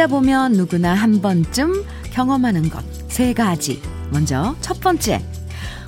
[0.00, 3.82] 살다 보면 누구나 한 번쯤 경험하는 것 세 가지.
[4.10, 5.22] 먼저 첫 번째.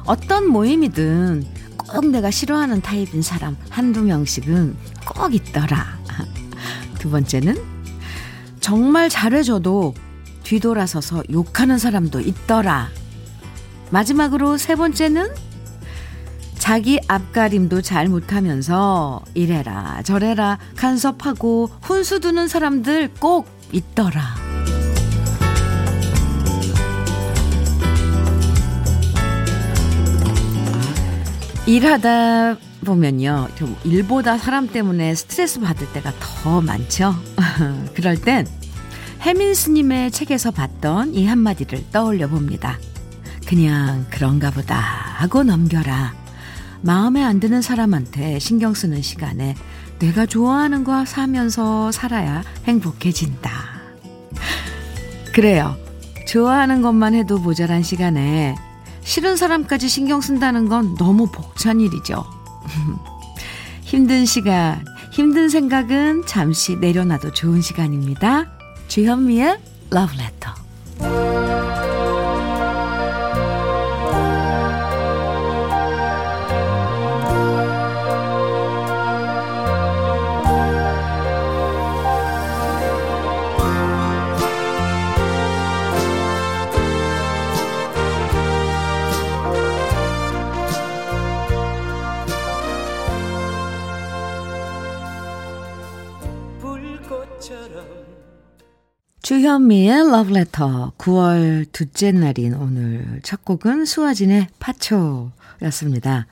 [0.04, 1.46] 어떤 모임이든
[1.78, 4.76] 꼭 내가 싫어하는 타입인 사람 한두 명씩은
[5.06, 5.98] 꼭 있더라.
[6.98, 7.56] 두 번째는
[8.60, 9.94] 정말 잘해줘도
[10.42, 12.90] 뒤돌아서서 욕하는 사람도 있더라.
[13.90, 15.30] 마지막으로 세 번째는
[16.58, 24.34] 자기 앞가림도 잘 못하면서 이래라 저래라 간섭하고 훈수 두는 사람들 꼭 있더라.
[31.66, 33.48] 일하다 보면요.
[33.54, 37.14] 좀 일보다 사람 때문에 스트레스 받을 때가 더 많죠.
[37.94, 38.46] 그럴 땐
[39.22, 42.78] 해민 스님의 책에서 봤던 이 한마디를 떠올려 봅니다.
[43.46, 46.14] 그냥 그런가 보다 하고 넘겨라.
[46.80, 49.54] 마음에 안 드는 사람한테 신경 쓰는 시간에
[50.02, 53.52] 내가 좋아하는 거 사면서 살아야 행복해진다.
[55.32, 55.76] 그래요.
[56.26, 58.56] 좋아하는 것만 해도 모자란 시간에
[59.02, 62.24] 싫은 사람까지 신경 쓴다는 건 너무 벅찬 일이죠.
[63.82, 68.50] 힘든 시간, 힘든 생각은 잠시 내려놔도 좋은 시간입니다.
[68.88, 69.58] 주현미의
[69.92, 70.61] Letter.
[99.32, 106.26] 주현미의 러브레터 9월 둘째 날인 오늘 첫 곡은 수아진의 파초였습니다.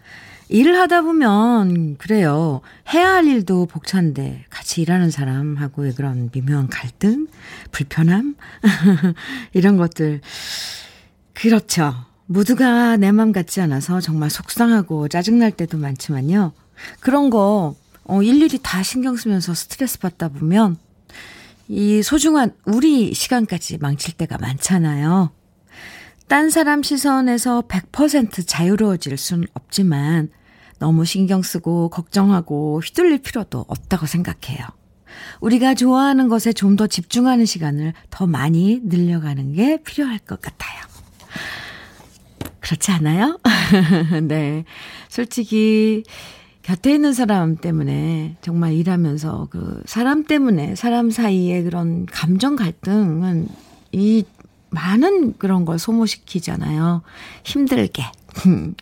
[0.50, 2.60] 일을 하다 보면 그래요.
[2.93, 7.27] 해야 할 일도 벅찬데 같이 일하는 사람하고의 그런 미묘한 갈등,
[7.72, 8.34] 불편함
[9.55, 10.21] 이런 것들
[11.33, 11.94] 그렇죠.
[12.27, 16.53] 모두가 내 맘 같지 않아서 정말 속상하고 짜증날 때도 많지만요.
[17.00, 20.77] 그런 거 어, 일일이 다 신경 쓰면서 스트레스 받다 보면
[21.73, 25.31] 이 소중한 우리 시간까지 망칠 때가 많잖아요.
[26.27, 30.31] 딴 사람 시선에서 100% 자유로워질 순 없지만
[30.81, 34.67] 너무 신경 쓰고 걱정하고 휘둘릴 필요도 없다고 생각해요.
[35.41, 40.81] 우리가 좋아하는 것에 좀 더 집중하는 시간을 더 많이 늘려가는 게 필요할 것 같아요.
[42.59, 43.39] 그렇지 않아요?
[44.27, 44.65] 네.
[45.09, 46.03] 솔직히
[46.62, 53.48] 곁에 있는 사람 때문에 정말 일하면서 그 사람 때문에 사람 사이에 그런 감정 갈등은
[53.93, 54.25] 이
[54.71, 57.03] 많은 그런 걸 소모시키잖아요.
[57.44, 58.04] 힘들게.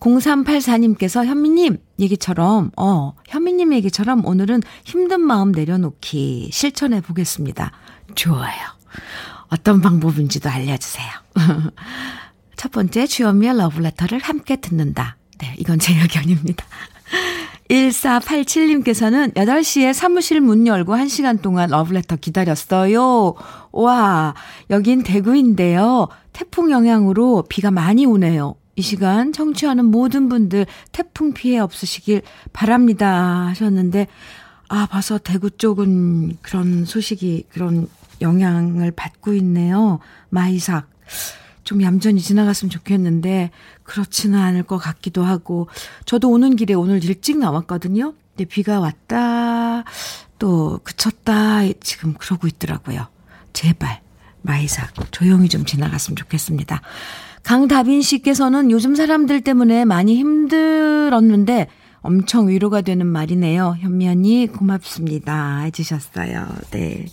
[0.00, 7.72] 0384님께서 현미님 얘기처럼, 어, 현미님 얘기처럼 오늘은 힘든 마음 내려놓기 실천해 보겠습니다.
[8.14, 8.58] 좋아요.
[9.48, 11.08] 어떤 방법인지도 알려주세요.
[12.56, 15.16] 첫 번째, 주현미의 러브레터를 함께 듣는다.
[15.38, 16.66] 네, 이건 제 의견입니다.
[17.70, 23.34] 1487님께서는 8시에 사무실 문 열고 1시간 동안 러브레터 기다렸어요.
[23.70, 24.34] 와,
[24.70, 26.08] 여긴 대구인데요.
[26.32, 28.56] 태풍 영향으로 비가 많이 오네요.
[28.74, 32.22] 이 시간 청취하는 모든 분들 태풍 피해 없으시길
[32.52, 34.06] 바랍니다 하셨는데,
[34.68, 37.88] 아, 봐서 대구 쪽은 그런 소식이, 그런
[38.20, 39.98] 영향을 받고 있네요.
[40.28, 40.88] 마이삭.
[41.70, 43.52] 좀 얌전히 지나갔으면 좋겠는데
[43.84, 45.68] 그렇지는 않을 것 같기도 하고
[46.04, 48.14] 저도 오는 길에 오늘 일찍 나왔거든요.
[48.34, 49.84] 근데 비가 왔다
[50.40, 53.06] 또 그쳤다 지금 그러고 있더라고요.
[53.52, 54.00] 제발
[54.42, 56.80] 마이삭 조용히 좀 지나갔으면 좋겠습니다.
[57.44, 61.68] 강다빈 씨께서는 요즘 사람들 때문에 많이 힘들었는데
[62.00, 63.76] 엄청 위로가 되는 말이네요.
[63.78, 66.48] 현미 언니 고맙습니다 해주셨어요.
[66.72, 67.06] 네.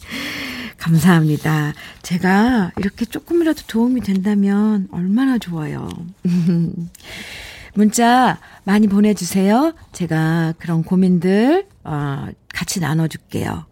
[0.78, 1.74] 감사합니다.
[2.02, 5.90] 제가 이렇게 조금이라도 도움이 된다면 얼마나 좋아요.
[7.74, 9.74] 문자 많이 보내주세요.
[9.92, 13.66] 제가 그런 고민들, 어, 같이 나눠줄게요.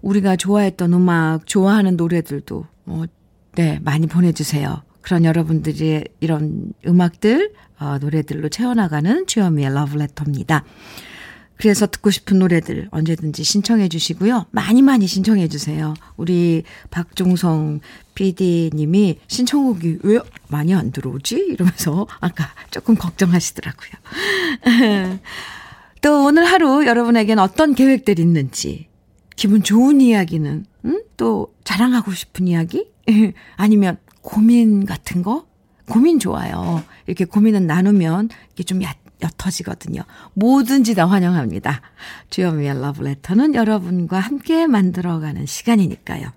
[0.00, 3.04] 우리가 좋아했던 음악, 좋아하는 노래들도, 어,
[3.54, 4.82] 네, 많이 보내주세요.
[5.00, 10.64] 그런 여러분들이 이런 음악들, 어, 노래들로 채워나가는 주현미의 러브레터입니다.
[11.56, 14.46] 그래서 듣고 싶은 노래들 언제든지 신청해 주시고요.
[14.50, 15.94] 많이 많이 신청해 주세요.
[16.16, 17.80] 우리 박종성
[18.14, 20.18] PD님이 신청곡이 왜
[20.48, 21.36] 많이 안 들어오지?
[21.36, 23.90] 이러면서 아까 조금 걱정하시더라고요.
[26.02, 28.88] 또 오늘 하루 여러분에겐 어떤 계획들이 있는지,
[29.36, 31.02] 기분 좋은 이야기는, 음?
[31.16, 32.88] 또 자랑하고 싶은 이야기?
[33.56, 35.46] 아니면 고민 같은 거?
[35.88, 36.82] 고민 좋아요.
[37.06, 40.02] 이렇게 고민은 나누면 이게 좀 얕, 옅어지거든요.
[40.34, 41.80] 뭐든지 다 환영합니다.
[42.30, 46.28] 주여미의 러브레터는 여러분과 함께 만들어가는 시간이니까요.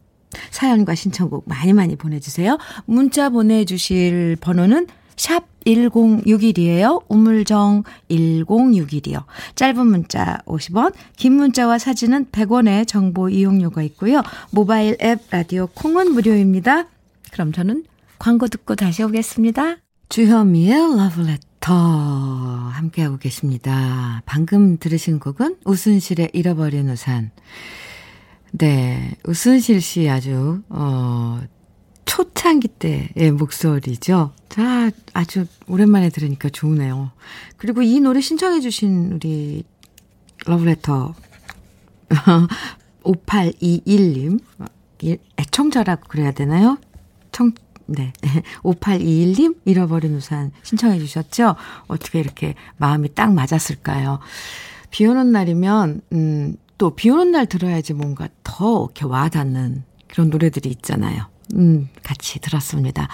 [0.51, 2.57] 사연과 신청곡 많이 많이 보내주세요.
[2.85, 7.03] 문자 보내주실 번호는 샵 1061이에요.
[7.07, 9.23] 우물정 1061이요.
[9.55, 14.21] 짧은 문자 50원, 긴 문자와 사진은 100원의 정보 이용료가 있고요.
[14.51, 16.87] 모바일 앱 라디오 콩은 무료입니다.
[17.31, 17.85] 그럼 저는
[18.19, 19.77] 광고 듣고 다시 오겠습니다.
[20.09, 24.21] 주현미의 러브레터 함께하고 계십니다.
[24.25, 27.31] 방금 들으신 곡은 우순실의 잃어버린 우산.
[28.51, 31.41] 네, 우순실 씨 아주 어
[32.06, 34.33] 초창기 때의 목소리죠.
[34.47, 37.12] 자, 아주 오랜만에 들으니까 좋으네요.
[37.57, 39.63] 그리고 이 노래 신청해 주신 우리
[40.45, 41.13] 러브레터
[43.03, 44.39] 5821님
[45.38, 46.77] 애청자라고 그래야 되나요?
[47.31, 47.51] 청
[47.87, 48.13] 네.
[48.63, 51.55] 5821님 잃어버린 우산 신청해 주셨죠?
[51.87, 54.19] 어떻게 이렇게 마음이 딱 맞았을까요?
[54.91, 60.29] 비 오는 날이면 음, 또 비 오는 날 들어야지 뭔가 더 이렇게 와 닿는 그런
[60.29, 61.27] 노래들이 있잖아요.
[61.53, 63.07] 음, 같이 들었습니다.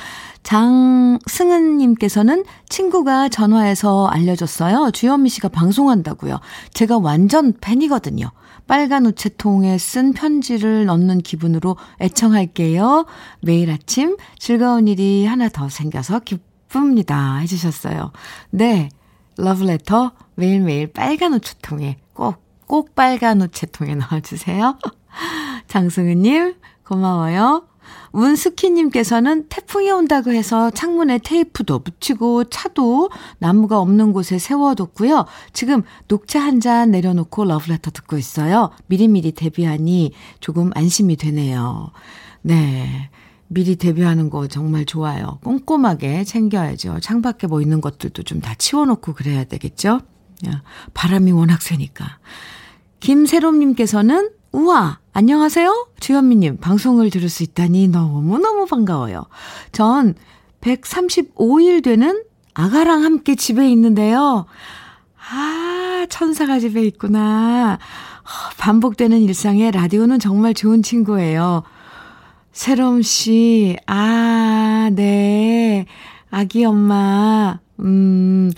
[0.44, 4.92] 장승은님께서는 친구가 전화해서 알려줬어요.
[4.92, 6.40] 주현미 씨가 방송한다고요.
[6.74, 8.32] 제가 완전 팬이거든요.
[8.68, 13.06] 빨간 우체통에 쓴 편지를 넣는 기분으로 애청할게요.
[13.42, 17.38] 매일 아침 즐거운 일이 하나 더 생겨서 기쁩니다.
[17.38, 18.12] 해주셨어요.
[18.52, 18.90] 네.
[19.38, 22.36] 러브레터 매일매일 빨간 우체통에 꼭,
[22.68, 24.78] 꼭 빨간 우체통에 넣어주세요.
[25.68, 27.71] 장승은님, 고마워요.
[28.12, 33.10] 문스키님께서는 태풍이 온다고 해서 창문에 테이프도 붙이고 차도
[33.40, 35.26] 나무가 없는 곳에 세워뒀고요.
[35.54, 38.70] 지금 녹차 한 잔 내려놓고 러브레터 듣고 있어요.
[38.88, 41.92] 미리미리 데뷔하니 조금 안심이 되네요.
[42.42, 43.10] 네.
[43.48, 45.40] 미리 데뷔하는 거 정말 좋아요.
[45.44, 47.00] 꼼꼼하게 챙겨야죠.
[47.02, 50.00] 창밖에 뭐 있는 것들도 좀 다 치워놓고 그래야 되겠죠?
[50.94, 52.20] 바람이 워낙 세니까.
[53.02, 55.88] 김세롬님께서는 우와, 안녕하세요?
[56.00, 59.26] 주현미님, 방송을 들을 수 있다니 너무너무 반가워요.
[59.74, 60.16] 전
[60.62, 62.24] 135일 되는
[62.54, 64.46] 아가랑 함께 집에 있는데요.
[65.30, 67.78] 아, 천사가 집에 있구나.
[68.58, 71.64] 반복되는 일상에 라디오는 정말 좋은 친구예요.
[72.54, 75.88] 새롬 씨, 아, 네.
[76.30, 78.54] 아기 엄마, 음,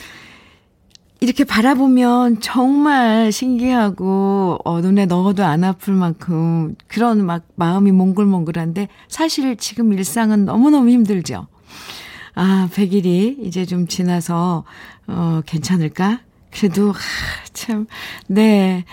[1.23, 9.55] 이렇게 바라보면 정말 신기하고, 어, 눈에 넣어도 안 아플 만큼 그런 막 마음이 몽글몽글한데 사실
[9.55, 11.47] 지금 일상은 너무너무 힘들죠.
[12.35, 14.65] 아, 100일이 이제 좀 지나서,
[15.07, 16.19] 어, 괜찮을까?
[16.51, 16.99] 그래도, 하,
[17.53, 17.87] 참,
[18.27, 18.83] 네.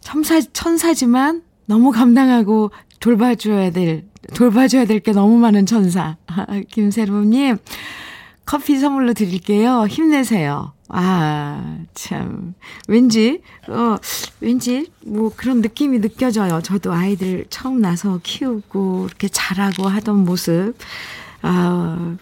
[0.00, 2.70] 천사, 천사지만 너무 감당하고
[3.00, 4.04] 돌봐줘야 될,
[4.36, 6.18] 돌봐줘야 될 게 너무 많은 천사.
[6.70, 7.56] 김세롬님,
[8.50, 9.86] 커피 선물로 드릴게요.
[9.86, 10.72] 힘내세요.
[10.88, 12.54] 아, 참.
[12.88, 13.96] 왠지, 어,
[14.40, 16.60] 왠지, 뭐 그런 느낌이 느껴져요.
[16.60, 20.74] 저도 아이들 처음 나서 키우고, 이렇게 자라고 하던 모습.
[21.42, 22.16] 아,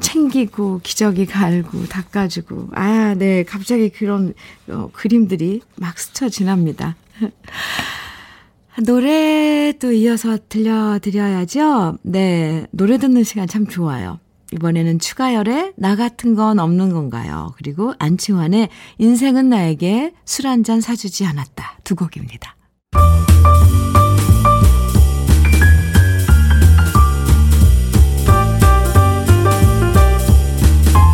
[0.00, 2.70] 챙기고, 기저귀 갈고, 닦아주고.
[2.72, 3.44] 아, 네.
[3.44, 4.34] 갑자기 그런,
[4.68, 6.96] 어, 그림들이 막 스쳐 지납니다.
[8.84, 11.98] 노래 또 이어서 들려드려야죠.
[12.02, 12.66] 네.
[12.72, 14.18] 노래 듣는 시간 참 좋아요.
[14.52, 17.52] 이번에는 추가열의 나 같은 건 없는 건가요?
[17.56, 21.78] 그리고 안치환의 인생은 나에게 술 한 잔 사주지 않았다.
[21.84, 22.56] 두 곡입니다.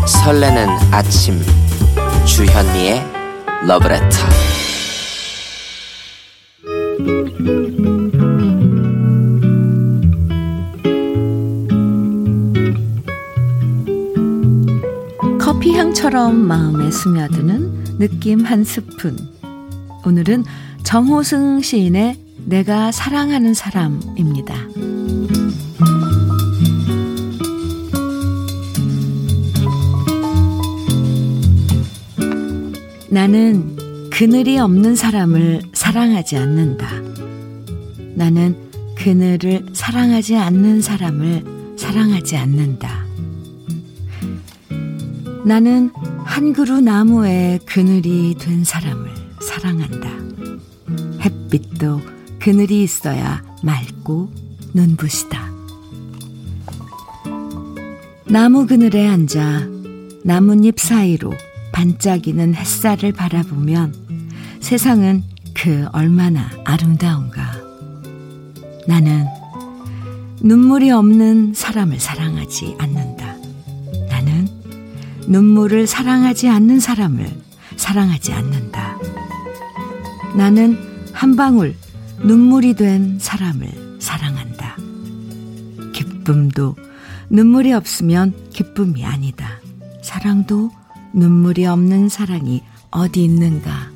[0.06, 1.40] 설레는 아침
[2.24, 3.02] 주현미의
[3.66, 4.16] 러브레터
[16.06, 19.16] 향처럼 마음에 스며드는 느낌 한 스푼.
[20.04, 20.44] 오늘은
[20.84, 24.54] 정호승 시인의 내가 사랑하는 사람입니다.
[33.10, 36.88] 나는 그늘이 없는 사람을 사랑하지 않는다.
[38.14, 38.54] 나는
[38.94, 42.95] 그늘을 사랑하지 않는 사람을 사랑하지 않는다.
[45.46, 45.92] 나는
[46.24, 49.08] 한 그루 나무에 그늘이 된 사람을
[49.40, 50.10] 사랑한다.
[51.20, 52.00] 햇빛도
[52.40, 54.28] 그늘이 있어야 맑고
[54.74, 55.48] 눈부시다.
[58.24, 59.68] 나무 그늘에 앉아
[60.24, 61.32] 나뭇잎 사이로
[61.70, 63.94] 반짝이는 햇살을 바라보면
[64.58, 65.22] 세상은
[65.54, 67.52] 그 얼마나 아름다운가.
[68.88, 69.24] 나는
[70.42, 72.95] 눈물이 없는 사람을 사랑하지 않는다.
[75.28, 77.28] 눈물을 사랑하지 않는 사람을
[77.76, 78.96] 사랑하지 않는다.
[80.36, 80.78] 나는
[81.12, 81.74] 한 방울
[82.22, 84.76] 눈물이 된 사람을 사랑한다.
[85.92, 86.76] 기쁨도
[87.28, 89.60] 눈물이 없으면 기쁨이 아니다.
[90.02, 90.70] 사랑도
[91.12, 93.90] 눈물이 없는 사랑이 어디 있는가.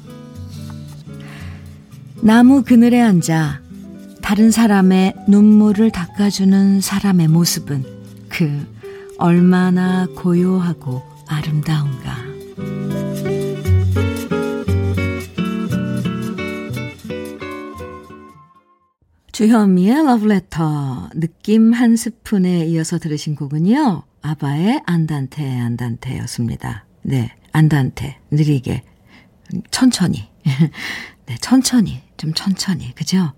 [2.23, 3.61] 나무 그늘에 앉아
[4.21, 7.85] 다른 사람의 눈물을 닦아주는 사람의 모습은
[8.29, 8.67] 그
[9.19, 12.17] 얼마나 고요하고 아름다운가.
[19.31, 24.03] 주현미의 러브레터 느낌 한 스푼에 이어서 들으신 곡은요.
[24.23, 26.85] 아바의 안단테 안단테였습니다.
[27.03, 28.83] 네, 안단테 느리게
[29.71, 30.29] 천천히
[31.27, 33.33] 네, 천천히 좀 천천히 그죠?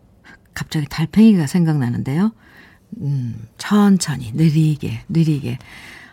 [0.55, 2.33] 갑자기 달팽이가 생각나는데요.
[3.03, 5.59] 음, 천천히 느리게 느리게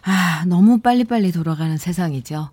[0.03, 2.49] 아 너무 빨리빨리 돌아가는 세상이죠.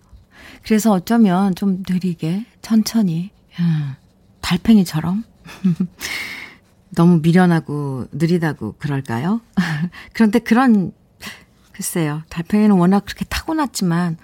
[0.63, 3.95] 그래서 어쩌면 좀 느리게 천천히 음,
[4.41, 5.25] 달팽이처럼
[6.91, 9.41] 너무 미련하고 느리다고 그럴까요?
[10.13, 10.93] 그런데 그런,
[11.73, 12.23] 글쎄요.
[12.31, 14.17] 달팽이는 워낙 그렇게 타고났지만,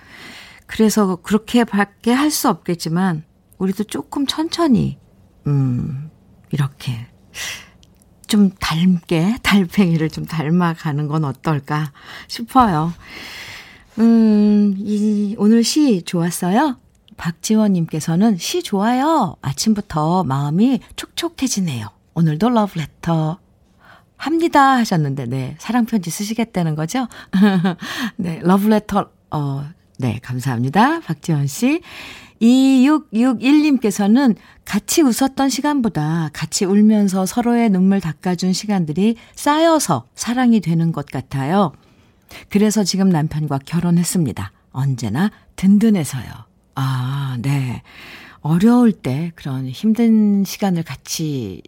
[0.67, 3.25] 그래서 그렇게 밖에 할 수 없겠지만,
[3.59, 4.99] 우리도 조금 천천히,
[5.47, 6.11] 음,
[6.51, 7.07] 이렇게,
[8.33, 11.93] 좀 닮게, 달팽이를 좀 닮아가는 건 어떨까
[12.29, 12.95] 싶어요.
[13.99, 16.79] 음, 이, 오늘 시 좋았어요?
[17.19, 19.37] 박지원님께서는 시 좋아요.
[19.43, 21.89] 아침부터 마음이 촉촉해지네요.
[22.15, 23.39] 오늘도 러브레터
[24.17, 25.55] 합니다 하셨는데, 네.
[25.59, 27.09] 사랑편지 쓰시겠다는 거죠?
[28.17, 28.41] 네.
[28.43, 30.21] 러브레터, 어, 네.
[30.23, 31.01] 감사합니다.
[31.01, 31.83] 박지원 씨.
[32.43, 41.73] 2661님께서는 같이 웃었던 시간보다 같이 울면서 서로의 눈물 닦아준 시간들이 쌓여서 사랑이 되는 것 같아요.
[42.49, 44.53] 그래서 지금 남편과 결혼했습니다.
[44.73, 46.25] 언제나 든든해서요.
[46.75, 47.83] 아, 네.
[48.41, 51.63] 어려울 때 그런 힘든 시간을 같이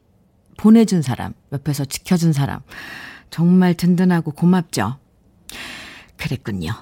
[0.57, 2.61] 보내준 사람, 옆에서 지켜준 사람.
[3.31, 4.99] 정말 든든하고 고맙죠.
[6.17, 6.73] 그랬군요.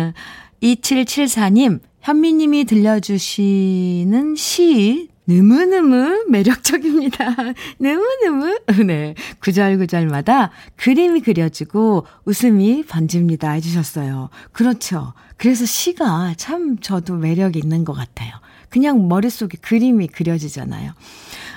[0.62, 7.34] 2774님, 현미님이 들려주시는 시, 느무느무 매력적입니다.
[7.80, 8.60] 느무느무.
[8.86, 9.16] 네.
[9.40, 13.50] 구절구절마다 그림이 그려지고 웃음이 번집니다.
[13.50, 14.30] 해주셨어요.
[14.52, 15.14] 그렇죠.
[15.36, 18.36] 그래서 시가 참 저도 매력이 있는 것 같아요.
[18.68, 20.92] 그냥 머릿속에 그림이 그려지잖아요.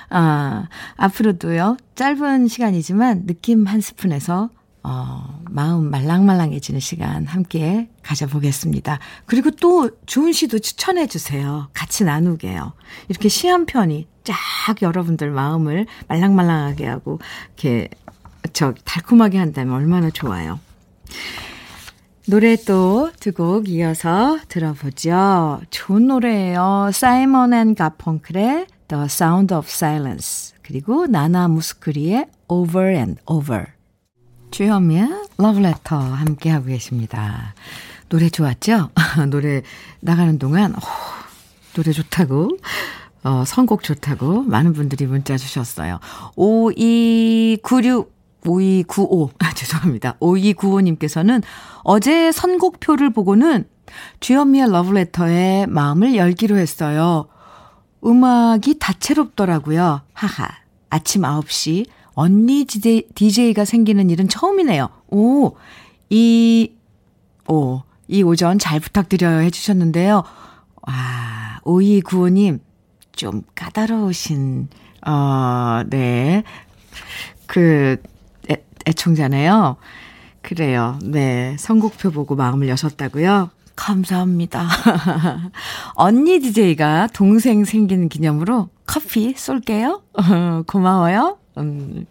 [0.08, 0.66] 아,
[0.96, 4.50] 앞으로도요, 짧은 시간이지만 느낌 한 스푼에서
[4.82, 8.98] 어, 마음 말랑말랑해지는 시간 함께 가져보겠습니다.
[9.26, 11.68] 그리고 또 좋은 시도 추천해 주세요.
[11.74, 12.72] 같이 나누게요.
[13.08, 14.34] 이렇게 시 한 편이 쫙
[14.82, 17.18] 여러분들 마음을 말랑말랑하게 하고,
[17.48, 17.88] 이렇게,
[18.52, 20.58] 저, 달콤하게 한다면 얼마나 좋아요.
[22.26, 25.60] 노래 또 두 곡 이어서 들어보죠.
[25.70, 26.90] 좋은 노래예요.
[26.92, 33.66] 사이먼 앤 가펑클의 The Sound of Silence 그리고 나나 무스크리의 Over and Over
[34.50, 37.54] 주현미의 Letter 함께하고 계십니다.
[38.08, 38.90] 노래 좋았죠?
[39.30, 39.62] 노래
[40.00, 40.78] 나가는 동안 오,
[41.74, 42.56] 노래 좋다고
[43.22, 46.00] 어, 선곡 좋다고 많은 분들이 문자 주셨어요.
[46.36, 50.14] 5296 5295, 아, 죄송합니다.
[50.20, 51.42] 5295님께서는
[51.82, 53.68] 어제 선곡표를 보고는
[54.20, 57.28] 주현미의 러브레터에 마음을 열기로 했어요.
[58.04, 60.00] 음악이 다채롭더라고요.
[60.12, 60.48] 하하.
[60.88, 61.86] 아침 9시
[62.20, 64.90] 언니 DJ, DJ가 생기는 일은 처음이네요.
[65.08, 65.56] 오,
[66.10, 66.70] 이,
[67.48, 70.22] 오, 이 오전 잘 부탁드려요 해주셨는데요.
[70.82, 72.60] 와, 5295님,
[73.12, 74.68] 좀 까다로우신,
[75.06, 76.42] 어, 네.
[77.46, 77.96] 그,
[78.50, 79.76] 애, 애청자네요.
[80.42, 80.98] 그래요.
[81.02, 81.56] 네.
[81.58, 83.48] 선곡표 보고 마음을 여셨다고요?
[83.76, 84.68] 감사합니다.
[85.96, 90.02] 언니 DJ가 동생 생기는 기념으로 커피 쏠게요.
[90.66, 91.39] 고마워요.
[91.58, 92.06] 음.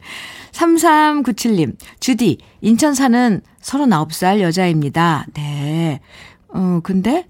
[0.51, 5.25] 3397님, 주디, 인천 사는 39살 여자입니다.
[5.34, 6.00] 네.
[6.50, 7.27] 어, 근데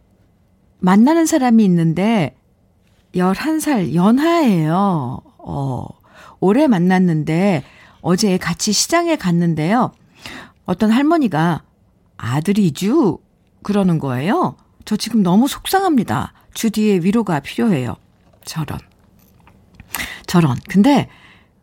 [0.79, 2.35] 만나는 사람이 있는데
[3.15, 5.21] 11살 연하예요.
[5.37, 5.85] 어,
[6.39, 7.63] 올해 만났는데
[8.01, 9.91] 어제 같이 시장에 갔는데요.
[10.65, 11.63] 어떤 할머니가
[12.17, 13.17] 아들이주
[13.63, 14.55] 그러는 거예요.
[14.85, 16.33] 저 지금 너무 속상합니다.
[16.53, 17.95] 주디의 위로가 필요해요.
[18.45, 18.79] 저런.
[20.27, 20.57] 저런.
[20.67, 21.09] 근데,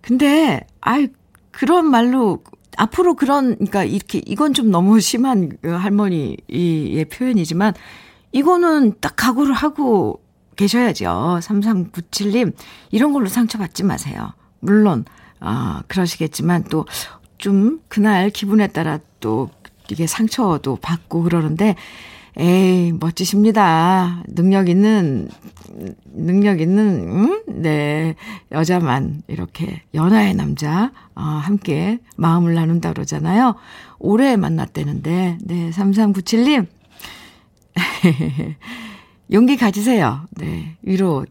[0.06, 1.08] 근데, 아이,
[1.50, 2.44] 그런 말로,
[2.76, 7.74] 앞으로 그런, 그러니까 이렇게, 이건 좀 너무 심한 그 할머니의 표현이지만,
[8.30, 10.22] 이거는 딱 각오를 하고
[10.54, 11.40] 계셔야죠.
[11.42, 12.54] 3397님,
[12.92, 14.32] 이런 걸로 상처받지 마세요.
[14.60, 15.04] 물론,
[15.40, 16.86] 아, 그러시겠지만 또,
[17.36, 19.50] 좀, 그날 기분에 따라 또
[19.90, 21.74] 이게 상처도 받고 그러는데,
[22.38, 24.22] 에이, 멋지십니다.
[24.28, 25.28] 능력 있는,
[26.12, 27.42] 능력 있는, 음?
[27.46, 28.14] 네,
[28.52, 33.54] 여자만 이렇게 연하의 남자, 어, 함께 마음을 나눈다 그러잖아요.
[33.98, 36.66] 올해 만났다는데, 네, 3397님.
[39.32, 40.26] 용기 가지세요.
[40.32, 41.24] 네, 위로,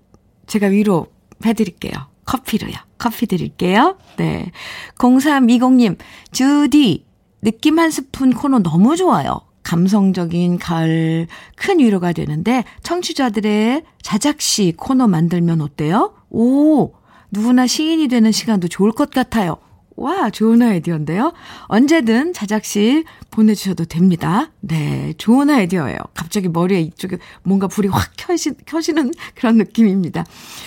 [0.47, 1.07] 제가 위로
[1.45, 1.93] 해드릴게요.
[2.25, 2.73] 커피로요.
[2.97, 3.97] 커피 드릴게요.
[4.17, 4.51] 네.
[4.97, 5.97] 0320님,
[6.31, 7.05] 주디,
[7.43, 9.41] 느낌 한 스푼 코너 너무 좋아요.
[9.65, 16.13] 감성적인 가을 큰 위로가 되는데 청취자들의 자작시 코너 만들면 어때요?
[16.29, 16.93] 오,
[17.31, 19.57] 누구나 시인이 되는 시간도 좋을 것 같아요.
[19.97, 21.33] 와, 좋은 아이디어인데요.
[21.67, 24.51] 언제든 자작시 보내주셔도 됩니다.
[24.59, 25.97] 네, 좋은 아이디어예요.
[26.13, 30.25] 갑자기 머리에 이쪽에 뭔가 불이 확 켜시, 켜지는 그런 느낌입니다.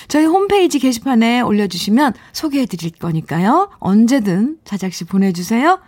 [0.08, 3.70] 저희 홈페이지 게시판에 올려주시면 소개해 드릴 거니까요.
[3.78, 5.78] 언제든 자작시 보내주세요.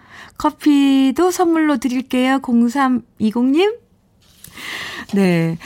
[0.40, 2.38] 커피도 선물로 드릴게요.
[2.40, 3.76] 0320님.
[5.14, 5.58] 네.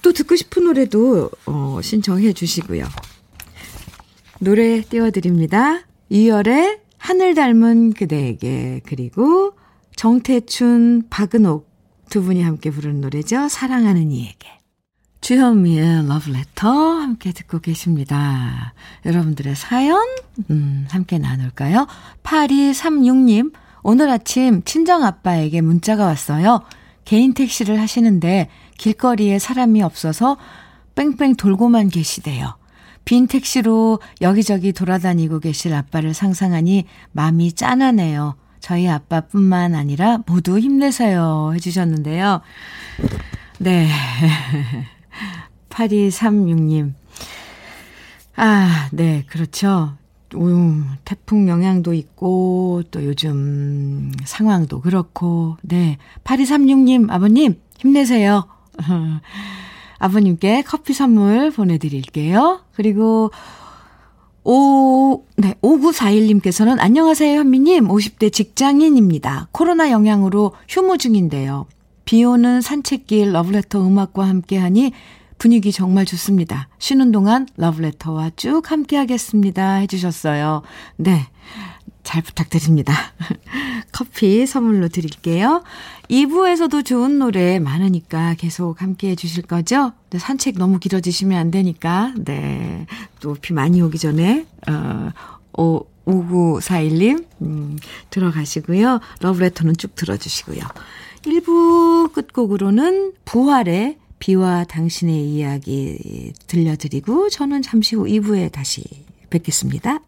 [0.00, 2.86] 또 듣고 싶은 노래도, 어, 신청해 주시고요.
[4.40, 5.82] 노래 띄워드립니다.
[6.08, 9.52] 이열의 하늘 닮은 그대에게, 그리고
[9.96, 11.68] 정태춘, 박은옥
[12.08, 13.48] 두 분이 함께 부르는 노래죠.
[13.48, 14.48] 사랑하는 이에게.
[15.20, 18.72] 주현미의 러브레터 함께 듣고 계십니다.
[19.04, 19.98] 여러분들의 사연,
[20.50, 21.86] 음, 함께 나눌까요?
[22.22, 23.52] 8236님,
[23.88, 26.60] 오늘 아침 친정 아빠에게 문자가 왔어요.
[27.04, 30.38] 개인 택시를 하시는데 길거리에 사람이 없어서
[30.96, 32.56] 뺑뺑 돌고만 계시대요.
[33.04, 38.34] 빈 택시로 여기저기 돌아다니고 계실 아빠를 상상하니 마음이 짠하네요.
[38.58, 41.52] 저희 아빠뿐만 아니라 모두 힘내세요.
[41.54, 42.40] 해주셨는데요.
[43.60, 43.88] 네.
[45.70, 46.92] 8236님.
[48.34, 49.96] 아, 네, 그렇죠.
[50.34, 50.48] 오,
[51.04, 55.98] 태풍 영향도 있고, 또 요즘 상황도 그렇고, 네.
[56.24, 58.46] 8236님, 아버님, 힘내세요.
[59.98, 62.60] 아버님께 커피 선물 보내드릴게요.
[62.74, 63.30] 그리고,
[64.44, 67.88] 오, 네, 5941님께서는 안녕하세요, 현미님.
[67.88, 69.48] 50대 직장인입니다.
[69.52, 71.66] 코로나 영향으로 휴무 중인데요.
[72.04, 74.92] 비 오는 산책길 러브레터 음악과 함께 하니
[75.38, 76.68] 분위기 정말 좋습니다.
[76.78, 79.74] 쉬는 동안 러브레터와 쭉 함께 하겠습니다.
[79.76, 80.62] 해주셨어요.
[80.96, 81.26] 네.
[82.02, 82.94] 잘 부탁드립니다.
[83.90, 85.64] 커피 선물로 드릴게요.
[86.08, 89.92] 2부에서도 좋은 노래 많으니까 계속 함께 해주실 거죠?
[90.10, 92.12] 네, 산책 너무 길어지시면 안 되니까.
[92.16, 92.86] 네.
[93.20, 95.10] 또 비 많이 오기 전에, 어,
[95.58, 97.76] 오, 5941님, 음,
[98.10, 99.00] 들어가시고요.
[99.20, 100.60] 러브레터는 쭉 들어주시고요.
[101.22, 108.82] 1부 끝곡으로는 부활의 비와 당신의 이야기 들려드리고 저는 잠시 후 2부에 다시
[109.30, 110.00] 뵙겠습니다.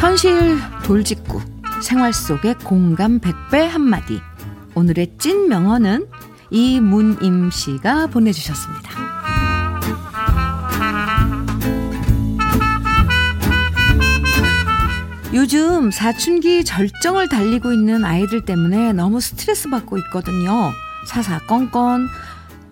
[0.00, 1.40] 현실 돌직구
[1.82, 4.20] 생활 속의 공감 100배 한마디
[4.74, 6.08] 오늘의 찐 명언은
[6.50, 9.13] 이문임 씨가 보내주셨습니다.
[15.34, 20.70] 요즘 사춘기 절정을 달리고 있는 아이들 때문에 너무 스트레스 받고 있거든요.
[21.08, 22.08] 사사건건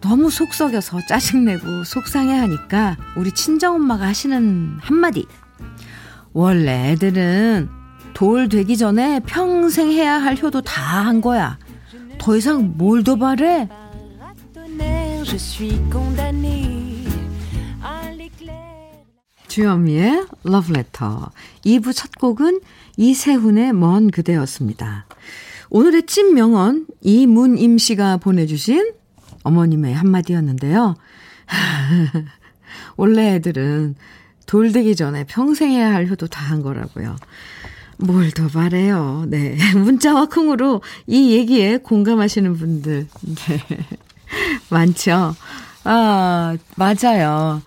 [0.01, 5.27] 너무 속 썩여서 짜증내고 속상해 하니까 우리 친정엄마가 하시는 한마디.
[6.33, 7.68] 원래 애들은
[8.14, 11.59] 돌 되기 전에 평생 해야 할 효도 다 한 거야.
[12.18, 13.68] 더 이상 뭘 더 바래?
[19.56, 21.30] 주현미의 러브레터
[21.66, 22.60] 2부 첫 곡은
[22.96, 25.04] 이세훈의 먼 그대였습니다.
[25.68, 28.92] 오늘의 찐 명언 이문임 씨가 보내주신
[29.42, 30.94] 어머님의 한마디였는데요.
[32.96, 33.94] 원래 애들은
[34.46, 37.16] 돌되기 전에 평생 해야 할 효도 다 한 거라고요.
[37.98, 39.26] 뭘 더 바래요.
[39.28, 39.58] 네.
[39.76, 43.60] 문자와 콩으로 이 얘기에 공감하시는 분들, 네.
[44.70, 45.36] 많죠?
[45.84, 47.60] 아, 맞아요.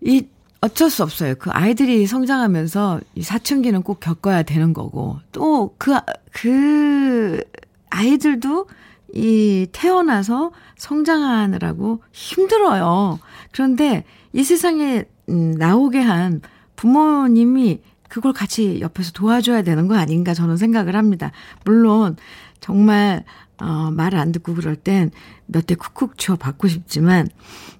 [0.00, 0.24] 이
[0.60, 1.34] 어쩔 수 없어요.
[1.38, 5.94] 그 아이들이 성장하면서 이 사춘기는 꼭 겪어야 되는 거고, 또 그,
[6.32, 7.42] 그
[7.88, 8.66] 아이들도
[9.14, 13.18] 이 태어나서 성장하느라고 힘들어요.
[13.52, 16.40] 그런데 이 세상에 음, 나오게 한
[16.76, 21.32] 부모님이 그걸 같이 옆에서 도와줘야 되는 거 아닌가 저는 생각을 합니다.
[21.64, 22.16] 물론
[22.60, 23.24] 정말
[23.58, 25.10] 어, 말 안 듣고 그럴 땐
[25.52, 27.28] 몇 대 쿡쿡 치워 받고 싶지만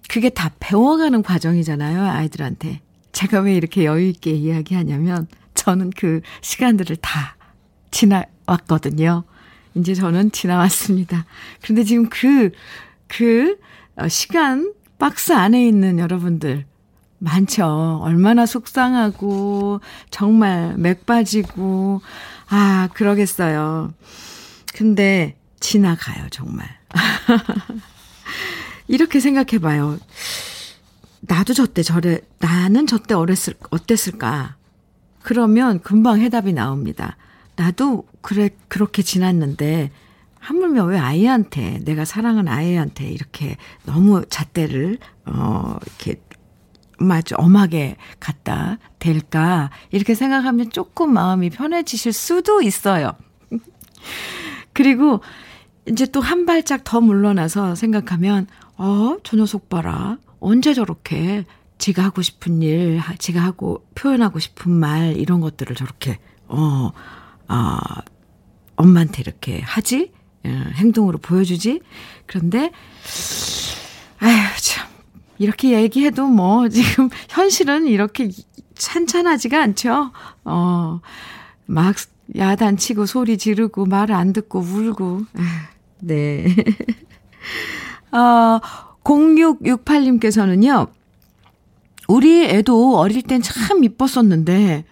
[0.08, 2.80] 그게 다 배워가는 과정이잖아요, 아이들한테.
[3.12, 7.36] 제가 왜 이렇게 여유있게 이야기하냐면 저는 그 시간들을 다
[7.90, 9.24] 지나왔거든요.
[9.74, 11.24] 이제 저는 지나왔습니다.
[11.62, 12.50] 그런데 지금 그,
[13.06, 13.56] 그
[13.96, 16.66] 어, 시간 박스 안에 있는 여러분들,
[17.18, 18.00] 많죠.
[18.02, 22.00] 얼마나 속상하고, 정말 맥 빠지고,
[22.48, 23.92] 아, 그러겠어요.
[24.74, 26.66] 근데 지나가요, 정말.
[28.88, 29.98] 이렇게 생각해 봐요.
[31.20, 34.56] 나도 저때 저래, 나는 저때 어렸을, 어땠을까?
[35.22, 37.16] 그러면 금방 해답이 나옵니다.
[37.56, 39.90] 나도 그래, 그렇게 지났는데,
[40.38, 46.20] 하물며 왜 아이한테, 내가 사랑하는 아이한테 이렇게 너무 잣대를, 어, 이렇게,
[46.98, 49.70] 마주 엄하게 갖다 댈까?
[49.90, 53.12] 이렇게 생각하면 조금 마음이 편해지실 수도 있어요.
[54.72, 55.20] 그리고
[55.88, 60.18] 이제 또 한 발짝 더 물러나서 생각하면, 어, 저 녀석 봐라.
[60.38, 61.44] 언제 저렇게
[61.78, 66.90] 지가 하고 싶은 일, 지가 하고 표현하고 싶은 말, 이런 것들을 저렇게, 어,
[67.48, 68.02] 아, 어,
[68.76, 70.12] 엄마한테 이렇게 하지?
[70.44, 71.80] 어, 행동으로 보여주지?
[72.26, 72.70] 그런데,
[74.20, 74.88] 아휴, 참.
[75.38, 78.30] 이렇게 얘기해도 뭐, 지금, 현실은 이렇게
[78.74, 80.12] 찬찬하지가 않죠?
[80.44, 81.00] 어,
[81.66, 81.96] 막,
[82.36, 85.22] 야단치고 소리 지르고 말안 듣고 울고.
[86.00, 86.46] 네.
[88.12, 88.60] 어,
[89.04, 90.88] 0668님께서는요,
[92.08, 94.84] 우리 애도 어릴 땐 참 이뻤었는데,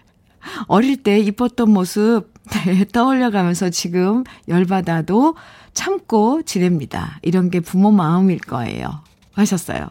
[0.67, 2.33] 어릴 때 이뻤던 모습
[2.65, 5.35] 네, 떠올려가면서 지금 열받아도
[5.73, 7.19] 참고 지냅니다.
[7.21, 9.01] 이런 게 부모 마음일 거예요.
[9.33, 9.87] 하셨어요.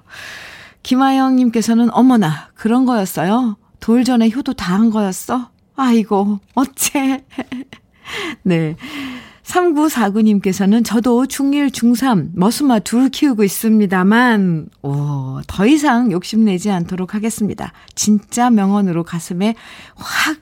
[0.83, 3.57] 김아영님께서는 어머나, 그런 거였어요?
[3.81, 5.51] 돌 전에 효도 다 한 거였어?
[5.79, 7.25] 아이고, 어째.
[8.43, 8.77] 네.
[9.45, 17.73] 3949님께서는 저도 중1, 중3, 머스마 둘 키우고 있습니다만, 오, 더 이상 욕심내지 않도록 하겠습니다.
[17.95, 19.55] 진짜 명언으로 가슴에
[19.95, 20.39] 확,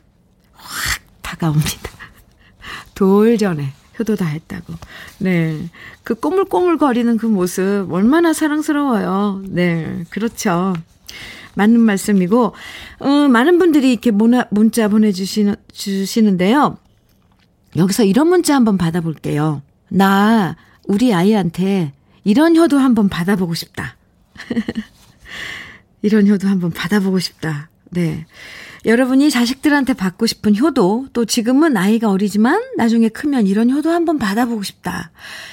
[0.55, 1.91] 확 다가옵니다.
[2.97, 4.73] 돌 전에 효도 다 했다고.
[5.19, 5.69] 네.
[6.03, 9.43] 그 꼬물꼬물 거리는 그 모습, 얼마나 사랑스러워요.
[9.45, 10.03] 네.
[10.09, 10.73] 그렇죠.
[11.57, 12.55] 맞는 말씀이고,
[13.01, 16.77] 어, 많은 분들이 이렇게 문자 보내주시는, 주시는데요.
[17.77, 19.63] 여기서 이런 문자 한번 받아볼게요.
[19.89, 21.93] 나 우리 아이한테
[22.25, 23.97] 이런 효도 한번 받아보고 싶다.
[26.03, 27.71] 이런 효도 한번 받아보고 싶다.
[27.91, 28.27] 네.
[28.87, 34.63] 여러분이 자식들한테 받고 싶은 효도, 또 지금은 아이가 어리지만 나중에 크면 이런 효도 한번 받아보고
[34.63, 35.11] 싶다.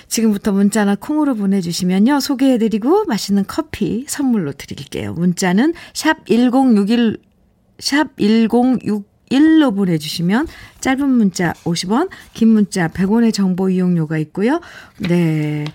[0.07, 2.19] 지금부터 문자나 콩으로 보내주시면요.
[2.19, 5.13] 소개해드리고 맛있는 커피 선물로 드릴게요.
[5.13, 7.17] 문자는 샵 1061,
[7.79, 10.47] 샵 1061, 1로 보내주시면
[10.79, 14.61] 짧은 문자 50원, 긴 문자 100원의 정보 이용료가 있고요.
[14.99, 15.65] 네.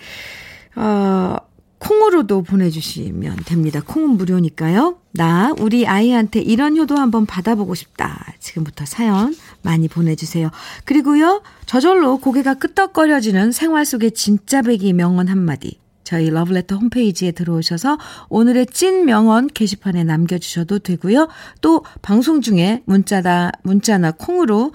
[0.77, 1.37] 어,
[1.79, 3.81] 콩으로도 보내주시면 됩니다.
[3.85, 4.99] 콩은 무료니까요.
[5.13, 8.35] 나, 우리 아이한테 이런 효도 한번 받아보고 싶다.
[8.41, 10.51] 지금부터 사연 많이 보내주세요.
[10.85, 15.79] 그리고요, 저절로 고개가 끄덕거려지는 생활 속의 진짜 배기 명언 한마디.
[16.05, 17.99] 저희 러브레터 홈페이지에 들어오셔서
[18.31, 21.29] 오늘의 찐 명언 게시판에 남겨주셔도 되고요.
[21.61, 24.73] 또 방송 중에 문자다, 문자나 콩으로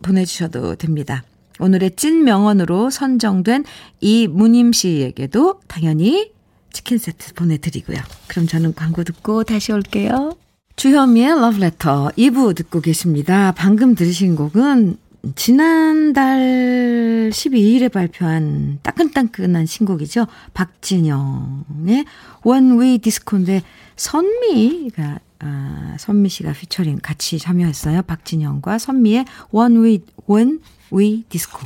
[0.00, 1.24] 보내주셔도 됩니다.
[1.60, 3.64] 오늘의 찐 명언으로 선정된
[4.00, 6.32] 이문임 씨에게도 당연히
[6.72, 7.98] 치킨 세트 보내드리고요.
[8.28, 10.36] 그럼 저는 광고 듣고 다시 올게요.
[10.76, 13.52] 주현미의 러브레터 2부 듣고 계십니다.
[13.52, 14.96] 방금 들으신 곡은
[15.34, 20.26] 지난달 12일에 발표한 따끈따끈한 신곡이죠.
[20.54, 22.04] 박진영의
[22.44, 23.62] One Way Disco인데
[23.96, 28.02] 선미가 아, 선미 씨가 피처링 같이 참여했어요.
[28.02, 30.58] 박진영과 선미의 One Way One
[30.92, 31.60] Way Disco.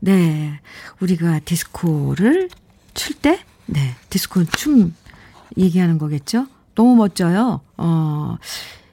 [0.00, 0.60] 네,
[1.00, 2.48] 우리가 디스코를
[2.94, 4.94] 출 때, 네, 디스코 춤
[5.56, 6.46] 얘기하는 거겠죠.
[6.74, 7.60] 너무 멋져요.
[7.76, 8.36] 어,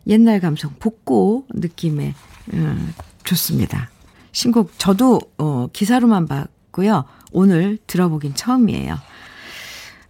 [0.08, 2.14] 옛날 감성, 복고 느낌의
[2.54, 3.90] 음, 좋습니다.
[4.32, 7.06] 신곡 저도 어, 기사로만 봤고요.
[7.32, 8.98] 오늘 들어보긴 처음이에요.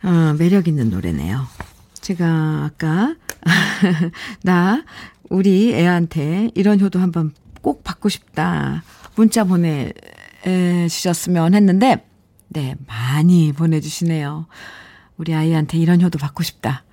[0.04, 1.46] 어, 매력 있는 노래네요.
[2.02, 3.16] 제가 아까
[4.44, 4.84] 나
[5.30, 8.84] 우리 애한테 이런 효도 한번 꼭 받고 싶다.
[9.17, 9.91] 문자 보내
[10.88, 12.08] 주셨으면 했는데
[12.47, 14.47] 네, 많이 보내 주시네요.
[15.17, 16.86] 우리 아이한테 이런 효도 받고 싶다.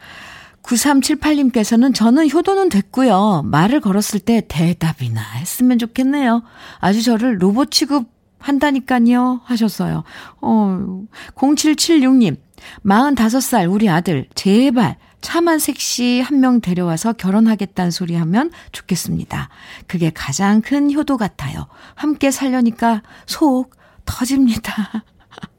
[0.63, 3.43] 9378님께서는 저는 효도는 됐고요.
[3.45, 6.43] 말을 걸었을 때 대답이나 했으면 좋겠네요.
[6.81, 8.07] 아주 저를 로봇 취급
[8.39, 9.43] 한다니까요.
[9.45, 10.05] 하셨어요.
[10.41, 12.37] 어, 0776님,
[12.85, 19.49] 45살 우리 아들, 제발 차만 섹시 한명 데려와서 결혼하겠다는 소리 하면 좋겠습니다.
[19.87, 21.67] 그게 가장 큰 효도 같아요.
[21.95, 25.03] 함께 살려니까 속 터집니다.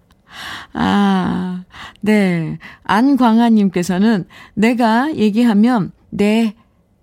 [0.73, 1.63] 아,
[2.01, 2.59] 네.
[2.83, 6.53] 안광아님께서는 내가 얘기하면, 네,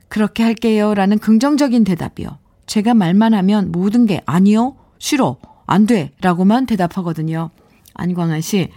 [0.09, 0.95] 그렇게 할게요.
[0.95, 2.39] 라는 긍정적인 대답이요.
[2.67, 6.13] 제가 말만 하면 모든 게 아니요, 싫어, 안 돼.
[6.21, 7.51] 라고만 대답하거든요.
[7.95, 8.69] 안광아 씨.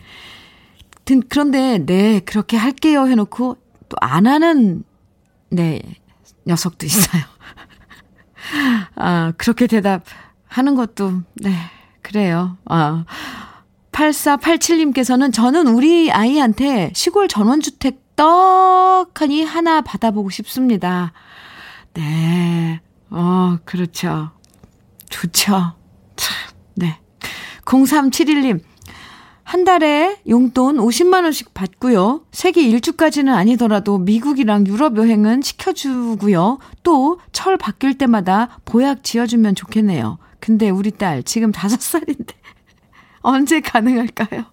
[1.30, 3.06] 그런데, 네, 그렇게 할게요.
[3.06, 3.58] 해놓고
[3.96, 4.84] 또 안 하는,
[5.50, 5.82] 네,
[6.48, 7.24] 녀석도 있어요.
[8.96, 11.56] 아, 그렇게 대답하는 것도, 네,
[12.02, 12.58] 그래요.
[12.66, 13.06] 아,
[13.92, 21.14] 8487님께서는 저는 우리 아이한테 시골 전원주택 떡하니 하나 받아보고 싶습니다.
[21.94, 22.82] 네.
[23.10, 24.32] 어, 그렇죠.
[25.10, 25.74] 좋죠.
[26.16, 26.36] 참,
[26.76, 27.00] 네.
[27.64, 28.62] 0371님,
[29.46, 32.26] 한 달에 용돈 50만원씩 받고요.
[32.32, 36.58] 세계 일주까지는 아니더라도 미국이랑 유럽 여행은 시켜주고요.
[36.84, 40.18] 또 철 바뀔 때마다 보약 지어주면 좋겠네요.
[40.40, 42.34] 근데 우리 딸 지금 5살인데
[43.22, 44.46] 언제 가능할까요?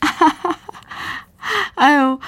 [1.76, 2.18] 아유,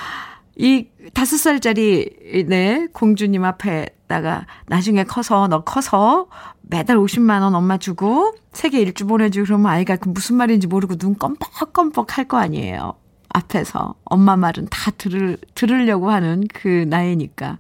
[0.57, 6.29] 이 다섯 살짜리, 네, 공주님 앞에다가 나중에 커서, 너 커서
[6.67, 11.17] 매달 50만 원 엄마 주고 세계 일주 보내주고 그러면 아이가 그 무슨 말인지 모르고 눈
[11.19, 12.95] 껌뻑껌뻑 할 거 아니에요.
[13.29, 13.95] 앞에서.
[14.05, 17.59] 엄마 말은 다 들을, 들으려고 하는 그 나이니까.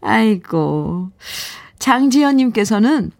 [0.00, 1.10] 아이고.
[1.78, 3.10] 장지연님께서는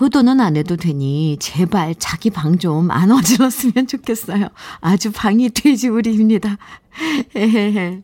[0.00, 4.48] 효도는 안 해도 되니 제발 자기 방 좀 안 어질렀으면 좋겠어요.
[4.80, 6.58] 아주 방이 돼지우리입니다.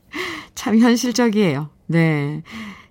[0.55, 1.71] 참 현실적이에요.
[1.89, 2.43] 네.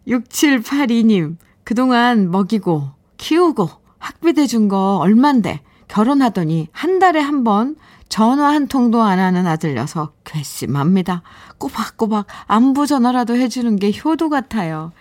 [0.08, 2.90] 6782님, 그동안 먹이고,
[3.26, 7.76] 키우고, 학비 대 준 거 얼만데, 결혼하더니 한 달에 한 번
[8.10, 11.22] 전화 한 통도 안 하는 아들 녀석, 괘씸합니다.
[11.60, 14.92] 꼬박꼬박 안부 전화라도 해주는 게 효도 같아요.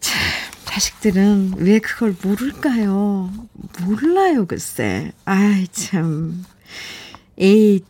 [0.00, 0.18] 참,
[0.64, 3.30] 자식들은 왜 그걸 모를까요?
[3.84, 5.12] 몰라요, 글쎄.
[5.26, 6.44] 아이, 참.
[7.38, 7.80] 에이,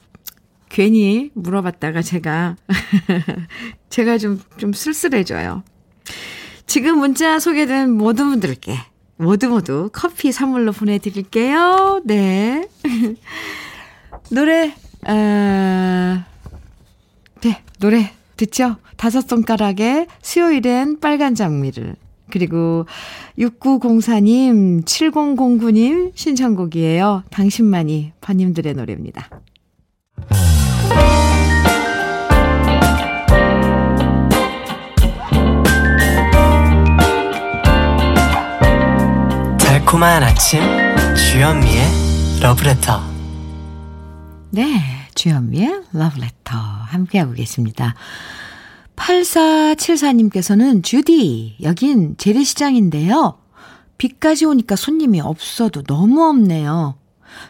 [0.68, 2.56] 괜히 물어봤다가 제가,
[3.88, 5.62] 제가 좀, 좀 쓸쓸해져요.
[6.66, 8.78] 지금 문자 소개된 모든 분들께
[9.16, 12.02] 모두 모두 커피 선물로 보내드릴게요.
[12.04, 12.68] 네.
[14.30, 14.74] 노래,
[15.06, 16.24] 어,
[17.40, 18.76] 네, 노래 듣죠?
[18.96, 21.96] 다섯 손가락에 수요일엔 빨간 장미를.
[22.30, 22.86] 그리고
[23.38, 27.24] 6904님, 7009님 신청곡이에요.
[27.30, 29.28] 당신만이 번님들의 노래입니다.
[39.92, 40.62] 달콤한 아침
[41.14, 43.02] 주현미의 러브레터
[44.48, 44.80] 네,
[45.14, 47.94] 주현미의 러브레터 함께하고 계십니다.
[48.96, 53.38] 8474님께서는 주디, 여긴 재래시장인데요.
[53.98, 56.96] 비까지 오니까 손님이 없어도 너무 없네요.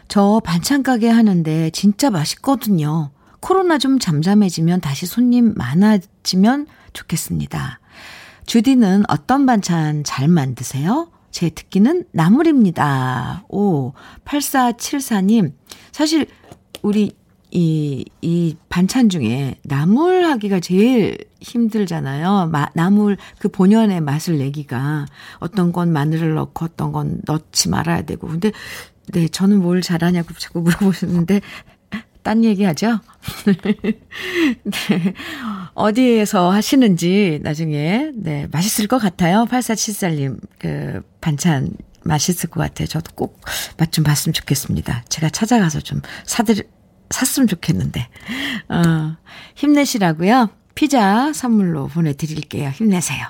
[0.09, 3.11] 저 반찬 가게 하는데 진짜 맛있거든요.
[3.39, 7.79] 코로나 좀 잠잠해지면 다시 손님 많아지면 좋겠습니다.
[8.45, 11.07] 주디는 어떤 반찬 잘 만드세요?
[11.33, 13.43] 제 특기는 나물입니다.
[13.49, 13.91] 오,
[14.23, 15.51] 8474님.
[15.91, 16.27] 사실,
[16.83, 17.11] 우리
[17.49, 22.49] 이, 이 반찬 중에 나물 하기가 제일 힘들잖아요.
[22.51, 25.05] 마, 나물 그 본연의 맛을 내기가
[25.39, 28.27] 어떤 건 마늘을 넣고 어떤 건 넣지 말아야 되고.
[28.27, 28.51] 근데
[29.11, 31.41] 네, 저는 뭘 잘하냐고 자꾸 물어보시는데
[32.23, 32.99] 딴 얘기 하죠?
[34.63, 35.13] 네.
[35.73, 39.45] 어디에서 하시는지 나중에, 네, 맛있을 것 같아요.
[39.49, 41.71] 8474님, 그, 반찬
[42.03, 42.87] 맛있을 것 같아요.
[42.87, 43.39] 저도 꼭
[43.77, 45.03] 맛 좀 봤으면 좋겠습니다.
[45.09, 46.63] 제가 찾아가서 좀 사들,
[47.09, 48.07] 샀으면 좋겠는데.
[48.69, 49.15] 어,
[49.55, 50.49] 힘내시라고요.
[50.75, 52.69] 피자 선물로 보내드릴게요.
[52.69, 53.27] 힘내세요.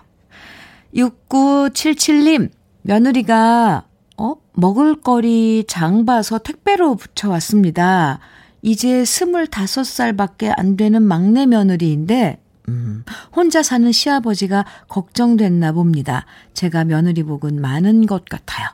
[0.95, 2.49] 6977님,
[2.81, 3.85] 며느리가,
[4.17, 4.35] 어?
[4.53, 8.19] 먹을거리 장 봐서 택배로 붙여왔습니다.
[8.63, 13.03] 이제 25살밖에 안 되는 막내 며느리인데, 음,
[13.35, 16.25] 혼자 사는 시아버지가 걱정됐나 봅니다.
[16.53, 18.69] 제가 며느리 복은 많은 것 같아요.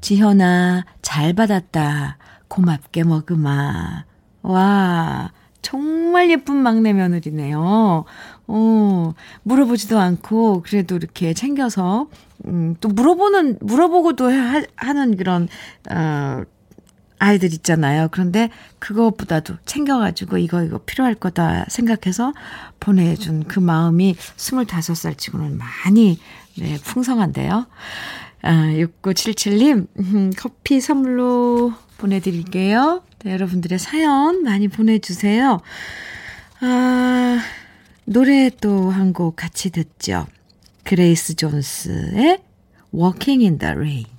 [0.00, 2.16] 지현아, 잘 받았다.
[2.48, 4.06] 고맙게 먹으마.
[4.40, 8.06] 와, 정말 예쁜 막내 며느리네요.
[8.46, 12.08] 어, 물어보지도 않고, 그래도 이렇게 챙겨서,
[12.46, 15.46] 음, 또 물어보는, 물어보고도 하, 하는 그런,
[15.90, 16.42] 어,
[17.18, 18.08] 아이들 있잖아요.
[18.10, 22.32] 그런데 그것보다도 챙겨가지고 이거, 이거 필요할 거다 생각해서
[22.80, 26.18] 보내준 그 마음이 25살 치고는 많이,
[26.58, 27.66] 네, 풍성한데요.
[28.42, 28.50] 아,
[29.02, 33.02] 6977님, 음, 커피 선물로 보내드릴게요.
[33.24, 35.60] 네, 여러분들의 사연 많이 보내주세요.
[36.60, 37.38] 아,
[38.04, 40.26] 노래 또 한 곡 같이 듣죠.
[40.84, 42.38] 그레이스 존스의
[42.94, 44.15] Walking in the Rain.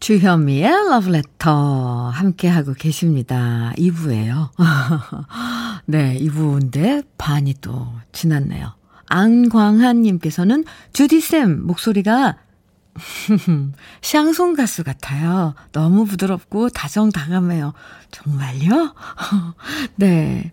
[0.00, 3.72] 주현미의 러브레터 함께하고 계십니다.
[3.76, 4.50] 2부예요.
[5.86, 8.74] 네, 2부인데 반이 또 지났네요.
[9.08, 12.36] 안광한님께서는 주디쌤 목소리가
[14.02, 15.54] 샹송 가수 같아요.
[15.72, 17.72] 너무 부드럽고 다정다감해요.
[18.10, 18.94] 정말요?
[19.96, 20.52] 네.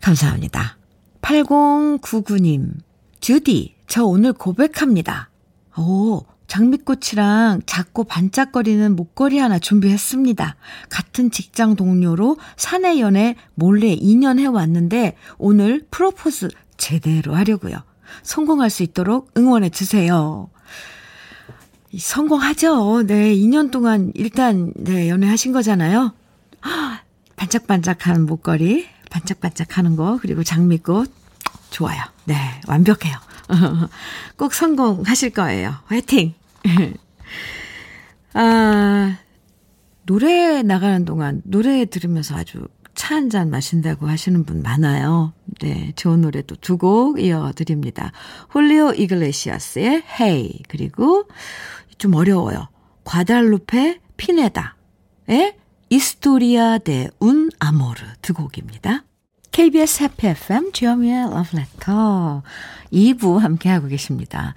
[0.00, 0.76] 감사합니다.
[1.22, 2.72] 8099님.
[3.20, 5.30] 주디, 저 오늘 고백합니다.
[5.76, 10.56] 오, 장미꽃이랑 작고 반짝거리는 목걸이 하나 준비했습니다.
[10.90, 17.78] 같은 직장 동료로 사내 연애 몰래 2년 해왔는데 오늘 프로포즈 제대로 하려고요.
[18.22, 20.50] 성공할 수 있도록 응원해 주세요.
[21.98, 23.06] 성공하죠.
[23.06, 26.12] 네, 2년 동안 일단 네, 연애하신 거잖아요.
[27.36, 31.10] 반짝반짝하는 목걸이, 반짝반짝하는 거, 그리고 장미꽃
[31.70, 32.02] 좋아요.
[32.26, 32.36] 네,
[32.68, 33.16] 완벽해요.
[34.36, 35.76] 꼭 성공하실 거예요.
[35.86, 36.34] 화이팅!
[38.34, 39.18] 아,
[40.04, 45.32] 노래 나가는 동안 노래 들으면서 아주 차 한 잔 마신다고 하시는 분 많아요.
[45.60, 48.12] 네, 좋은 노래도 두 곡 이어드립니다.
[48.54, 51.24] 홀리오 이글레시아스의 Hey, 그리고
[51.98, 52.68] 좀 어려워요.
[53.04, 55.56] 과달루페 피네다의
[55.90, 59.04] 이스토리아 데운 아모르 두 곡입니다.
[59.50, 62.42] KBS 해피 FM 주현미의 러브레터
[62.92, 64.54] 2부 함께하고 계십니다.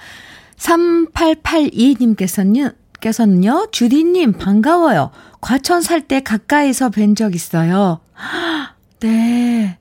[0.57, 5.11] 3882님께서는요, 께서는요, 주디님 반가워요.
[5.41, 7.99] 과천 살 때 가까이서 뵌 적 있어요.
[9.01, 9.77] 네.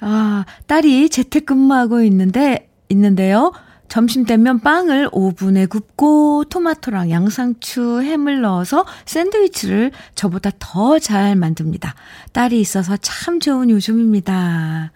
[0.00, 3.52] 아, 딸이 재택근무하고 있는데, 있는데요.
[3.88, 11.94] 점심 되면 빵을 오븐에 굽고 토마토랑 양상추, 햄을 넣어서 샌드위치를 저보다 더 잘 만듭니다.
[12.32, 14.90] 딸이 있어서 참 좋은 요즘입니다.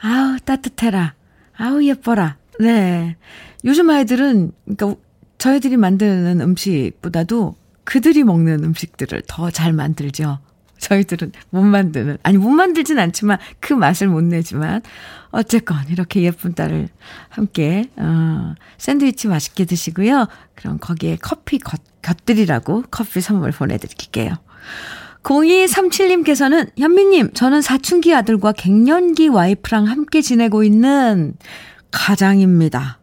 [0.00, 1.12] 아우, 따뜻해라.
[1.56, 2.36] 아우, 예뻐라.
[2.60, 3.16] 네.
[3.64, 5.00] 요즘 아이들은, 그러니까
[5.38, 10.38] 저희들이 만드는 음식보다도 그들이 먹는 음식들을 더 잘 만들죠.
[10.78, 14.82] 저희들은 못 만드는, 아니, 못 만들진 않지만 그 맛을 못 내지만,
[15.30, 16.88] 어쨌건 이렇게 예쁜 딸을
[17.30, 20.26] 함께, 어, 샌드위치 맛있게 드시고요.
[20.54, 24.34] 그럼 거기에 커피 겉, 곁들이라고 커피 선물 보내드릴게요.
[25.22, 31.34] 0237님께서는 현미님, 저는 사춘기 아들과 갱년기 와이프랑 함께 지내고 있는
[31.94, 32.98] 가장입니다.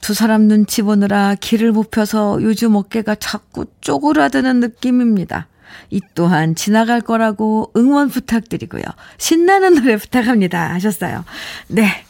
[0.00, 5.46] 두 사람 눈치 보느라 길을 못 펴서 요즘 어깨가 자꾸 쪼그라드는 느낌입니다.
[5.90, 8.82] 이 또한 지나갈 거라고 응원 부탁드리고요.
[9.18, 10.74] 신나는 노래 부탁합니다.
[10.74, 11.24] 하셨어요.
[11.68, 12.04] 네.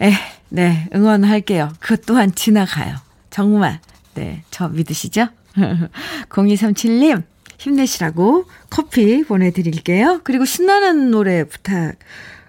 [0.00, 0.12] 에,
[0.48, 0.88] 네.
[0.94, 1.72] 응원할게요.
[1.80, 2.96] 그것 또한 지나가요.
[3.30, 3.80] 정말.
[4.14, 4.44] 네.
[4.50, 5.28] 저 믿으시죠?
[6.30, 7.24] 0237님,
[7.58, 10.20] 힘내시라고 커피 보내드릴게요.
[10.24, 11.96] 그리고 신나는 노래 부탁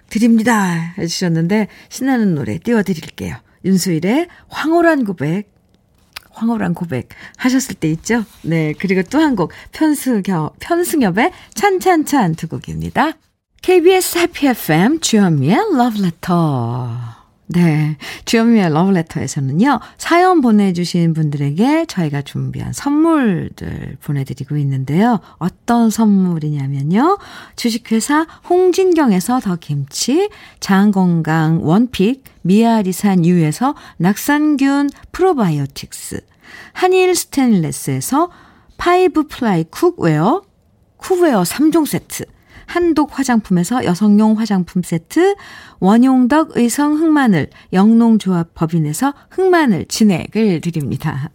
[0.08, 0.94] 드립니다.
[0.98, 3.36] 해주셨는데, 신나는 노래 띄워드릴게요.
[3.64, 5.52] 윤수일의 황홀한 고백
[6.30, 8.24] 황홀한 고백 하셨을 때 있죠?
[8.42, 8.74] 네.
[8.78, 13.12] 그리고 또 한 곡, 편승엽, 편승엽의 찬찬찬 두 곡입니다.
[13.62, 17.25] KBS 해피 FM 주현미의 Love Letter.
[17.48, 17.96] 네.
[18.24, 25.20] 주현미의 러브레터에서는요, 사연 보내주신 분들에게 저희가 준비한 선물들 보내드리고 있는데요.
[25.38, 27.18] 어떤 선물이냐면요.
[27.54, 30.28] 주식회사 홍진경에서 더 김치,
[30.58, 36.20] 장건강 one pick, 미야리산 유에서 낙산균 프로바이오틱스,
[36.72, 38.30] 한일 스테인레스에서
[38.76, 40.42] five ply cookware,
[40.96, 42.24] cookware 3종 세트,
[42.66, 45.36] 한독 화장품에서 여성용 화장품 세트,
[45.80, 51.30] 원용덕 의성 흑마늘, 영농조합 법인에서 흑마늘 진액을 드립니다.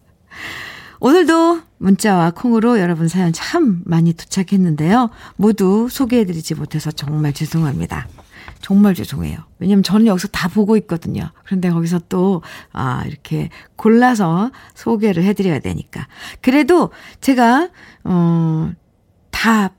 [1.00, 5.10] 오늘도 문자와 콩으로 여러분 사연 참 많이 도착했는데요.
[5.36, 8.08] 모두 소개해드리지 못해서 정말 죄송합니다.
[8.62, 9.40] 정말 죄송해요.
[9.58, 11.32] 왜냐면 저는 여기서 다 보고 있거든요.
[11.44, 16.08] 그런데 거기서 또, 아, 이렇게 골라서 소개를 해드려야 되니까.
[16.42, 17.70] 그래도 제가,
[18.04, 18.72] 어,
[19.32, 19.72] 다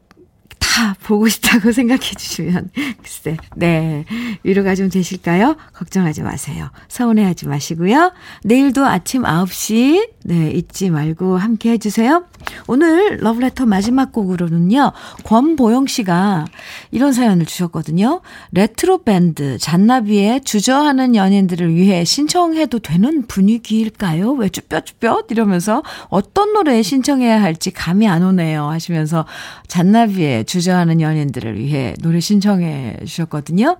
[0.73, 2.71] 다 보고 싶다고 생각해 주시면,
[3.03, 4.07] 글쎄, 네.
[4.43, 5.57] 위로가 좀 되실까요?
[5.75, 6.71] 걱정하지 마세요.
[6.89, 8.13] 서운해하지 마시고요.
[8.43, 12.25] 내일도 아침 9시, 네, 잊지 말고 함께 해주세요.
[12.69, 14.93] 오늘 러브레터 마지막 곡으로는요,
[15.25, 16.47] 권보영 씨가
[16.91, 18.23] 이런 사연을 주셨거든요.
[18.53, 24.33] 레트로 밴드 잔나비의 주저하는 연인들을 위해 신청해도 되는 분위기일까요?
[24.33, 25.27] 왜 쭈뼛쭈뼛?
[25.31, 28.71] 이러면서 어떤 노래 신청해야 할지 감이 안 오네요.
[28.71, 29.27] 하시면서
[29.69, 33.79] 잔나비의 주저 주저하는 연인들을 위해 노래 신청해 주셨거든요.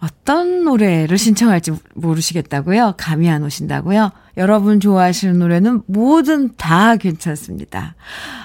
[0.00, 2.94] 어떤 노래를 신청할지 모르시겠다고요?
[2.98, 4.12] 감이 안 오신다고요?
[4.36, 7.96] 여러분 좋아하시는 노래는 뭐든 다 괜찮습니다.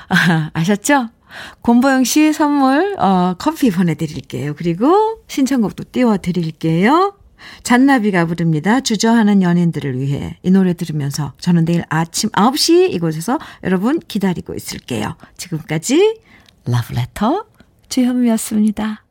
[0.07, 1.09] 아, 아셨죠?
[1.63, 4.55] 권보영 씨 선물, 어, 커피 보내드릴게요.
[4.55, 7.17] 그리고 신청곡도 띄워드릴게요.
[7.63, 8.79] 잔나비가 부릅니다.
[8.79, 15.17] 주저하는 연인들을 위해 이 노래 들으면서 저는 내일 아침 9시 이곳에서 여러분 기다리고 있을게요.
[15.35, 16.23] 지금까지
[16.65, 17.45] 러브레터
[17.89, 19.02] 주현미였습니다.